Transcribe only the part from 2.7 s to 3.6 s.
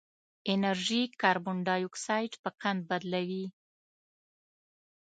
تبدیلوي.